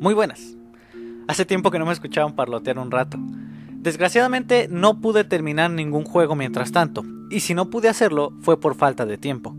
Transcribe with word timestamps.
Muy 0.00 0.14
buenas. 0.14 0.56
Hace 1.26 1.44
tiempo 1.44 1.72
que 1.72 1.78
no 1.80 1.86
me 1.86 1.92
escuchaban 1.92 2.36
parlotear 2.36 2.78
un 2.78 2.92
rato. 2.92 3.18
Desgraciadamente 3.72 4.68
no 4.70 5.00
pude 5.00 5.24
terminar 5.24 5.72
ningún 5.72 6.04
juego 6.04 6.36
mientras 6.36 6.70
tanto, 6.70 7.04
y 7.30 7.40
si 7.40 7.52
no 7.52 7.68
pude 7.68 7.88
hacerlo 7.88 8.32
fue 8.40 8.60
por 8.60 8.76
falta 8.76 9.06
de 9.06 9.18
tiempo. 9.18 9.56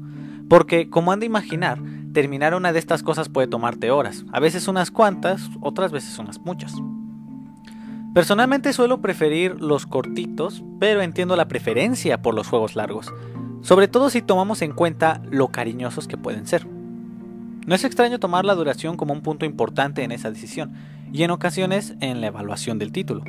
Porque, 0.47 0.89
como 0.89 1.11
han 1.11 1.20
de 1.20 1.25
imaginar, 1.25 1.79
terminar 2.14 2.55
una 2.55 2.71
de 2.71 2.79
estas 2.79 3.04
cosas 3.04 3.28
puede 3.28 3.47
tomarte 3.47 3.91
horas, 3.91 4.25
a 4.32 4.39
veces 4.39 4.70
unas 4.70 4.91
cuantas, 4.91 5.50
otras 5.60 5.91
veces 5.91 6.18
unas 6.20 6.39
muchas. 6.39 6.74
Personalmente 8.14 8.71
suelo 8.71 9.01
preferir 9.01 9.61
los 9.61 9.86
cortitos, 9.86 10.64
pero 10.79 11.01
entiendo 11.01 11.36
la 11.36 11.50
preferencia 11.50 12.21
por 12.21 12.33
los 12.33 12.47
juegos 12.47 12.78
largos, 12.78 13.14
sobre 13.61 13.89
todo 13.89 14.10
si 14.10 14.21
tomamos 14.21 14.61
en 14.61 14.71
cuenta 14.71 15.21
lo 15.29 15.50
cariñosos 15.50 16.07
que 16.07 16.18
pueden 16.18 16.47
ser. 16.47 16.79
No 17.69 17.75
es 17.75 17.83
extraño 17.83 18.19
tomar 18.19 18.46
la 18.46 18.55
duración 18.55 18.97
como 18.97 19.14
un 19.14 19.21
punto 19.21 19.46
importante 19.46 20.01
en 20.01 20.11
esa 20.11 20.32
decisión, 20.32 20.73
y 21.14 21.21
en 21.21 21.29
ocasiones 21.29 21.93
en 22.00 22.19
la 22.19 22.25
evaluación 22.25 22.79
del 22.79 22.91
título. 22.91 23.21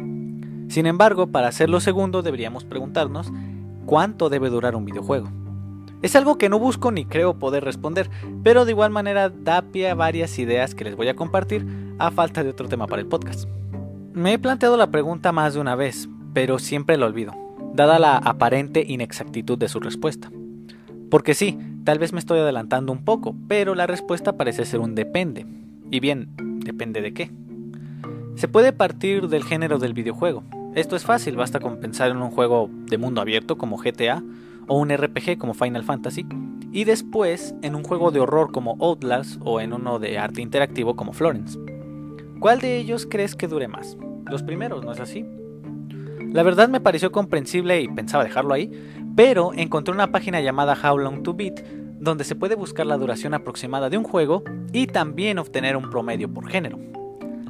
Sin 0.70 0.86
embargo, 0.86 1.26
para 1.26 1.48
hacer 1.48 1.68
lo 1.68 1.78
segundo 1.78 2.22
deberíamos 2.22 2.64
preguntarnos 2.64 3.30
cuánto 3.84 4.30
debe 4.30 4.48
durar 4.48 4.76
un 4.76 4.86
videojuego. 4.86 5.30
Es 6.00 6.16
algo 6.16 6.38
que 6.38 6.48
no 6.48 6.58
busco 6.58 6.90
ni 6.90 7.04
creo 7.04 7.38
poder 7.38 7.64
responder, 7.64 8.08
pero 8.42 8.64
de 8.64 8.70
igual 8.70 8.90
manera 8.90 9.28
da 9.28 9.60
pie 9.60 9.90
a 9.90 9.94
varias 9.94 10.38
ideas 10.38 10.74
que 10.74 10.84
les 10.84 10.96
voy 10.96 11.08
a 11.08 11.16
compartir 11.16 11.66
a 11.98 12.10
falta 12.10 12.42
de 12.42 12.48
otro 12.48 12.66
tema 12.66 12.86
para 12.86 13.02
el 13.02 13.08
podcast. 13.08 13.46
Me 14.14 14.32
he 14.32 14.38
planteado 14.38 14.78
la 14.78 14.90
pregunta 14.90 15.32
más 15.32 15.52
de 15.52 15.60
una 15.60 15.74
vez, 15.74 16.08
pero 16.32 16.58
siempre 16.58 16.96
lo 16.96 17.04
olvido, 17.04 17.34
dada 17.74 17.98
la 17.98 18.16
aparente 18.16 18.86
inexactitud 18.88 19.58
de 19.58 19.68
su 19.68 19.80
respuesta. 19.80 20.30
Porque 21.10 21.34
sí, 21.34 21.58
tal 21.84 21.98
vez 21.98 22.12
me 22.12 22.20
estoy 22.20 22.38
adelantando 22.38 22.92
un 22.92 23.04
poco, 23.04 23.34
pero 23.48 23.74
la 23.74 23.86
respuesta 23.86 24.36
parece 24.36 24.64
ser 24.64 24.80
un 24.80 24.94
depende. 24.94 25.44
Y 25.90 26.00
bien, 26.00 26.28
¿depende 26.64 27.00
de 27.00 27.12
qué? 27.12 27.30
Se 28.36 28.48
puede 28.48 28.72
partir 28.72 29.28
del 29.28 29.44
género 29.44 29.78
del 29.78 29.92
videojuego. 29.92 30.44
Esto 30.74 30.94
es 30.94 31.04
fácil, 31.04 31.34
basta 31.34 31.58
con 31.58 31.80
pensar 31.80 32.10
en 32.10 32.18
un 32.18 32.30
juego 32.30 32.70
de 32.86 32.96
mundo 32.96 33.20
abierto 33.20 33.58
como 33.58 33.76
GTA 33.76 34.22
o 34.68 34.78
un 34.78 34.96
RPG 34.96 35.36
como 35.36 35.52
Final 35.52 35.82
Fantasy, 35.82 36.24
y 36.72 36.84
después 36.84 37.56
en 37.62 37.74
un 37.74 37.82
juego 37.82 38.12
de 38.12 38.20
horror 38.20 38.52
como 38.52 38.76
Outlast 38.78 39.40
o 39.44 39.60
en 39.60 39.72
uno 39.72 39.98
de 39.98 40.16
arte 40.16 40.40
interactivo 40.40 40.94
como 40.94 41.12
Florence. 41.12 41.58
¿Cuál 42.38 42.60
de 42.60 42.76
ellos 42.76 43.06
crees 43.10 43.34
que 43.34 43.48
dure 43.48 43.66
más? 43.66 43.98
Los 44.30 44.44
primeros, 44.44 44.84
¿no 44.84 44.92
es 44.92 45.00
así? 45.00 45.26
La 46.32 46.44
verdad 46.44 46.68
me 46.68 46.80
pareció 46.80 47.10
comprensible 47.10 47.80
y 47.80 47.88
pensaba 47.88 48.22
dejarlo 48.22 48.54
ahí, 48.54 48.70
pero 49.22 49.52
encontré 49.52 49.92
una 49.92 50.10
página 50.12 50.40
llamada 50.40 50.74
How 50.82 50.96
Long 50.96 51.22
to 51.22 51.34
Beat 51.34 51.60
donde 52.00 52.24
se 52.24 52.36
puede 52.36 52.54
buscar 52.54 52.86
la 52.86 52.96
duración 52.96 53.34
aproximada 53.34 53.90
de 53.90 53.98
un 53.98 54.04
juego 54.04 54.42
y 54.72 54.86
también 54.86 55.38
obtener 55.38 55.76
un 55.76 55.90
promedio 55.90 56.32
por 56.32 56.48
género. 56.48 56.78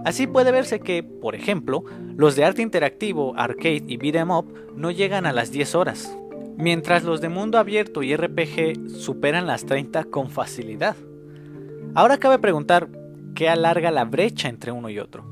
Así 0.05 0.27
puede 0.27 0.51
verse 0.51 0.81
que, 0.81 1.05
por 1.05 1.37
ejemplo, 1.37 1.85
los 2.17 2.35
de 2.35 2.45
arte 2.45 2.63
interactivo, 2.63 3.35
arcade 3.37 3.85
y 3.87 3.99
beat'em 3.99 4.33
up 4.33 4.53
no 4.75 4.91
llegan 4.91 5.27
a 5.27 5.33
las 5.33 5.53
10 5.53 5.77
horas, 5.77 6.19
mientras 6.57 7.05
los 7.05 7.21
de 7.21 7.29
mundo 7.29 7.57
abierto 7.57 8.03
y 8.03 8.17
RPG 8.17 8.91
superan 8.91 9.47
las 9.47 9.65
30 9.65 10.07
con 10.07 10.29
facilidad. 10.29 10.97
Ahora 11.95 12.19
cabe 12.19 12.41
preguntar, 12.41 12.89
¿qué 13.37 13.49
alarga 13.49 13.93
la 13.93 14.07
brecha 14.07 14.49
entre 14.49 14.73
uno 14.73 14.91
y 14.91 14.99
otro? 14.99 15.25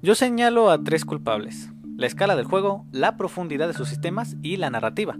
Yo 0.00 0.14
señalo 0.14 0.70
a 0.70 0.80
tres 0.80 1.04
culpables, 1.04 1.72
la 1.96 2.06
escala 2.06 2.36
del 2.36 2.44
juego, 2.44 2.86
la 2.92 3.16
profundidad 3.16 3.66
de 3.66 3.74
sus 3.74 3.88
sistemas 3.88 4.36
y 4.42 4.58
la 4.58 4.70
narrativa. 4.70 5.18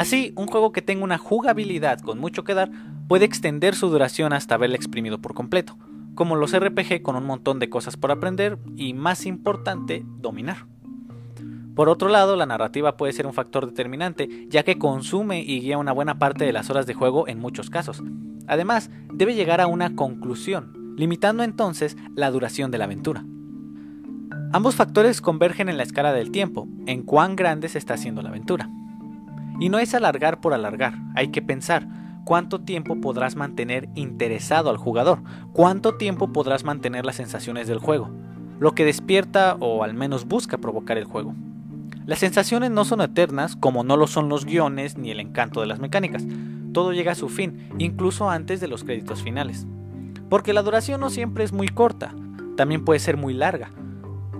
Así, 0.00 0.32
un 0.34 0.46
juego 0.46 0.72
que 0.72 0.80
tenga 0.80 1.04
una 1.04 1.18
jugabilidad 1.18 2.00
con 2.00 2.18
mucho 2.18 2.42
que 2.42 2.54
dar 2.54 2.70
puede 3.06 3.26
extender 3.26 3.74
su 3.74 3.90
duración 3.90 4.32
hasta 4.32 4.54
haberla 4.54 4.76
exprimido 4.76 5.20
por 5.20 5.34
completo, 5.34 5.76
como 6.14 6.36
los 6.36 6.58
RPG 6.58 7.02
con 7.02 7.16
un 7.16 7.26
montón 7.26 7.58
de 7.58 7.68
cosas 7.68 7.98
por 7.98 8.10
aprender 8.10 8.56
y, 8.76 8.94
más 8.94 9.26
importante, 9.26 10.02
dominar. 10.06 10.64
Por 11.74 11.90
otro 11.90 12.08
lado, 12.08 12.36
la 12.36 12.46
narrativa 12.46 12.96
puede 12.96 13.12
ser 13.12 13.26
un 13.26 13.34
factor 13.34 13.66
determinante, 13.66 14.46
ya 14.48 14.62
que 14.62 14.78
consume 14.78 15.42
y 15.42 15.60
guía 15.60 15.76
una 15.76 15.92
buena 15.92 16.18
parte 16.18 16.46
de 16.46 16.54
las 16.54 16.70
horas 16.70 16.86
de 16.86 16.94
juego 16.94 17.28
en 17.28 17.38
muchos 17.38 17.68
casos. 17.68 18.02
Además, 18.46 18.88
debe 19.12 19.34
llegar 19.34 19.60
a 19.60 19.66
una 19.66 19.96
conclusión, 19.96 20.94
limitando 20.96 21.42
entonces 21.42 21.98
la 22.14 22.30
duración 22.30 22.70
de 22.70 22.78
la 22.78 22.84
aventura. 22.84 23.22
Ambos 24.54 24.76
factores 24.76 25.20
convergen 25.20 25.68
en 25.68 25.76
la 25.76 25.82
escala 25.82 26.14
del 26.14 26.30
tiempo, 26.30 26.66
en 26.86 27.02
cuán 27.02 27.36
grande 27.36 27.68
se 27.68 27.76
está 27.76 27.92
haciendo 27.92 28.22
la 28.22 28.30
aventura. 28.30 28.70
Y 29.60 29.68
no 29.68 29.78
es 29.78 29.94
alargar 29.94 30.40
por 30.40 30.54
alargar, 30.54 30.94
hay 31.14 31.28
que 31.28 31.42
pensar 31.42 31.86
cuánto 32.24 32.60
tiempo 32.60 33.00
podrás 33.00 33.36
mantener 33.36 33.88
interesado 33.94 34.70
al 34.70 34.78
jugador, 34.78 35.22
cuánto 35.52 35.96
tiempo 35.96 36.32
podrás 36.32 36.64
mantener 36.64 37.04
las 37.04 37.16
sensaciones 37.16 37.68
del 37.68 37.78
juego, 37.78 38.10
lo 38.58 38.72
que 38.72 38.84
despierta 38.84 39.56
o 39.60 39.84
al 39.84 39.94
menos 39.94 40.26
busca 40.26 40.58
provocar 40.58 40.96
el 40.96 41.04
juego. 41.04 41.34
Las 42.06 42.20
sensaciones 42.20 42.70
no 42.70 42.84
son 42.84 43.02
eternas 43.02 43.54
como 43.54 43.84
no 43.84 43.96
lo 43.96 44.06
son 44.06 44.28
los 44.28 44.46
guiones 44.46 44.96
ni 44.96 45.10
el 45.10 45.20
encanto 45.20 45.60
de 45.60 45.66
las 45.66 45.78
mecánicas, 45.78 46.24
todo 46.72 46.92
llega 46.92 47.12
a 47.12 47.16
su 47.16 47.28
fin, 47.28 47.68
incluso 47.78 48.30
antes 48.30 48.60
de 48.60 48.68
los 48.68 48.84
créditos 48.84 49.22
finales. 49.22 49.66
Porque 50.28 50.52
la 50.52 50.62
duración 50.62 51.00
no 51.00 51.10
siempre 51.10 51.44
es 51.44 51.52
muy 51.52 51.68
corta, 51.68 52.14
también 52.56 52.84
puede 52.84 53.00
ser 53.00 53.16
muy 53.16 53.34
larga. 53.34 53.70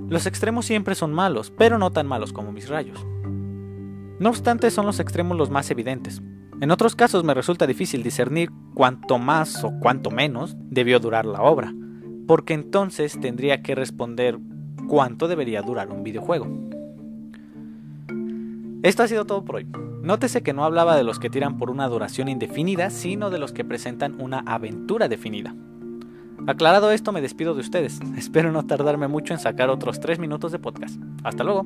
Los 0.08 0.26
extremos 0.26 0.64
siempre 0.64 0.94
son 0.94 1.12
malos, 1.12 1.52
pero 1.56 1.78
no 1.78 1.90
tan 1.90 2.06
malos 2.06 2.32
como 2.32 2.52
mis 2.52 2.68
rayos. 2.68 3.04
No 4.20 4.28
obstante, 4.28 4.70
son 4.70 4.84
los 4.84 5.00
extremos 5.00 5.38
los 5.38 5.48
más 5.48 5.70
evidentes. 5.70 6.20
En 6.60 6.70
otros 6.70 6.94
casos 6.94 7.24
me 7.24 7.32
resulta 7.32 7.66
difícil 7.66 8.02
discernir 8.02 8.50
cuánto 8.74 9.18
más 9.18 9.64
o 9.64 9.72
cuánto 9.80 10.10
menos 10.10 10.56
debió 10.58 11.00
durar 11.00 11.24
la 11.24 11.40
obra, 11.40 11.74
porque 12.26 12.52
entonces 12.52 13.18
tendría 13.18 13.62
que 13.62 13.74
responder 13.74 14.38
cuánto 14.86 15.26
debería 15.26 15.62
durar 15.62 15.90
un 15.90 16.02
videojuego. 16.02 16.46
Esto 18.82 19.02
ha 19.02 19.08
sido 19.08 19.24
todo 19.24 19.42
por 19.42 19.56
hoy. 19.56 19.66
Nótese 20.02 20.42
que 20.42 20.52
no 20.52 20.66
hablaba 20.66 20.96
de 20.96 21.04
los 21.04 21.18
que 21.18 21.30
tiran 21.30 21.56
por 21.56 21.70
una 21.70 21.88
duración 21.88 22.28
indefinida, 22.28 22.90
sino 22.90 23.30
de 23.30 23.38
los 23.38 23.52
que 23.52 23.64
presentan 23.64 24.20
una 24.20 24.40
aventura 24.40 25.08
definida. 25.08 25.54
Aclarado 26.46 26.90
esto, 26.90 27.10
me 27.10 27.22
despido 27.22 27.54
de 27.54 27.60
ustedes. 27.60 28.00
Espero 28.18 28.52
no 28.52 28.66
tardarme 28.66 29.08
mucho 29.08 29.32
en 29.32 29.40
sacar 29.40 29.70
otros 29.70 29.98
3 29.98 30.18
minutos 30.18 30.52
de 30.52 30.58
podcast. 30.58 31.00
Hasta 31.24 31.42
luego. 31.42 31.64